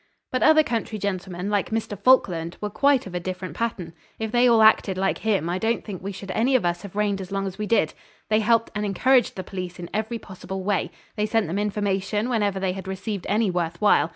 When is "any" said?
6.31-6.55, 13.29-13.51